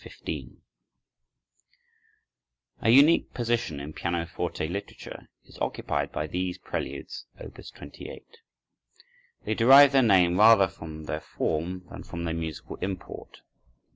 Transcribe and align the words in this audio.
15 0.03 0.61
A 2.81 2.89
unique 2.89 3.31
position 3.35 3.79
in 3.79 3.93
pianoforte 3.93 4.67
literature 4.67 5.29
is 5.45 5.59
occupied 5.59 6.11
by 6.11 6.25
these 6.25 6.57
Preludes, 6.57 7.27
Op. 7.39 7.53
28. 7.75 8.25
They 9.45 9.53
derive 9.53 9.91
their 9.91 10.01
name 10.01 10.39
rather 10.39 10.67
from 10.67 11.03
their 11.03 11.21
form 11.21 11.83
than 11.91 12.01
from 12.01 12.23
their 12.23 12.33
musical 12.33 12.77
import. 12.77 13.41